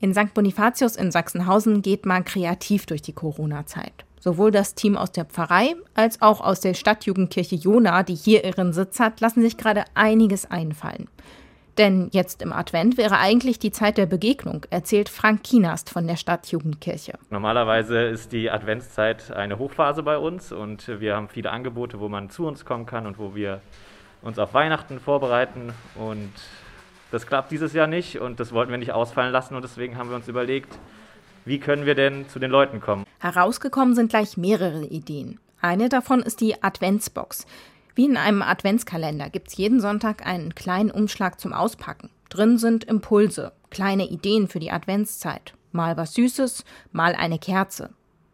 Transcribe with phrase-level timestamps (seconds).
[0.00, 0.32] In St.
[0.32, 4.04] Bonifatius in Sachsenhausen geht man kreativ durch die Corona-Zeit.
[4.20, 8.72] Sowohl das Team aus der Pfarrei als auch aus der Stadtjugendkirche Jona, die hier ihren
[8.72, 11.08] Sitz hat, lassen sich gerade einiges einfallen.
[11.78, 16.16] Denn jetzt im Advent wäre eigentlich die Zeit der Begegnung, erzählt Frank Kienast von der
[16.16, 17.18] Stadtjugendkirche.
[17.30, 22.30] Normalerweise ist die Adventszeit eine Hochphase bei uns und wir haben viele Angebote, wo man
[22.30, 23.60] zu uns kommen kann und wo wir
[24.22, 25.72] uns auf Weihnachten vorbereiten.
[25.94, 26.32] Und
[27.10, 30.10] das klappt dieses Jahr nicht und das wollten wir nicht ausfallen lassen und deswegen haben
[30.10, 30.78] wir uns überlegt,
[31.44, 33.04] wie können wir denn zu den Leuten kommen?
[33.20, 35.40] Herausgekommen sind gleich mehrere Ideen.
[35.60, 37.46] Eine davon ist die Adventsbox.
[37.94, 42.10] Wie in einem Adventskalender gibt es jeden Sonntag einen kleinen Umschlag zum Auspacken.
[42.28, 45.54] Drin sind Impulse, kleine Ideen für die Adventszeit.
[45.72, 47.90] Mal was Süßes, mal eine Kerze.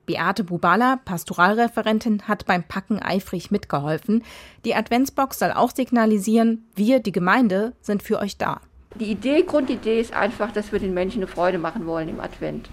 [0.07, 4.23] Beate Bubala, Pastoralreferentin, hat beim Packen eifrig mitgeholfen.
[4.65, 8.61] Die Adventsbox soll auch signalisieren, wir, die Gemeinde, sind für euch da.
[9.01, 12.69] Die Idee, Grundidee ist einfach, dass wir den Menschen eine Freude machen wollen im Advent.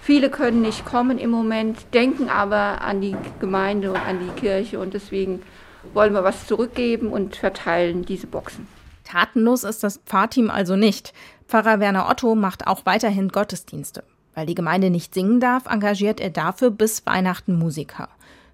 [0.00, 4.78] Viele können nicht kommen im Moment, denken aber an die Gemeinde und an die Kirche
[4.78, 5.42] und deswegen
[5.92, 8.66] wollen wir was zurückgeben und verteilen diese Boxen.
[9.04, 11.12] Tatenlos ist das Pfarrteam also nicht.
[11.46, 14.04] Pfarrer Werner Otto macht auch weiterhin Gottesdienste.
[14.38, 18.08] Weil die Gemeinde nicht singen darf, engagiert er dafür bis Weihnachten Musiker.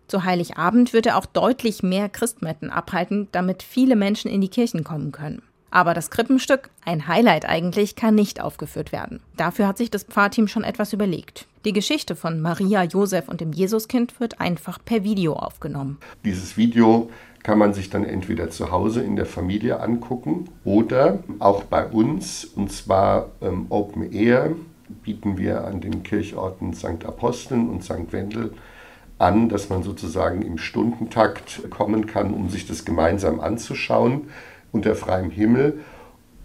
[0.09, 4.83] Zu Heiligabend wird er auch deutlich mehr Christmetten abhalten, damit viele Menschen in die Kirchen
[4.83, 5.43] kommen können.
[5.71, 9.21] Aber das Krippenstück, ein Highlight eigentlich, kann nicht aufgeführt werden.
[9.37, 11.47] Dafür hat sich das Pfarrteam schon etwas überlegt.
[11.67, 15.99] Die Geschichte von Maria, Josef und dem Jesuskind wird einfach per Video aufgenommen.
[16.25, 17.11] Dieses Video
[17.43, 22.47] kann man sich dann entweder zu Hause in der Familie angucken oder auch bei uns,
[22.47, 24.55] und zwar ähm, Open Air
[25.03, 27.05] bieten wir an den Kirchorten St.
[27.05, 28.13] Aposteln und St.
[28.13, 28.53] Wendel
[29.19, 34.29] an, dass man sozusagen im Stundentakt kommen kann, um sich das gemeinsam anzuschauen
[34.73, 35.81] unter freiem Himmel,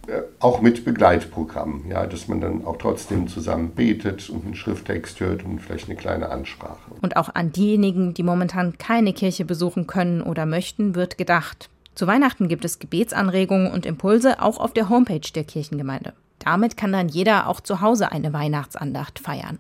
[0.08, 5.20] äh, auch mit Begleitprogramm, ja, dass man dann auch trotzdem zusammen betet und einen Schrifttext
[5.20, 6.92] hört und vielleicht eine kleine Ansprache.
[7.02, 11.70] Und auch an diejenigen, die momentan keine Kirche besuchen können oder möchten, wird gedacht.
[11.96, 16.14] Zu Weihnachten gibt es Gebetsanregungen und Impulse auch auf der Homepage der Kirchengemeinde.
[16.50, 19.60] Damit kann dann jeder auch zu Hause eine Weihnachtsandacht feiern.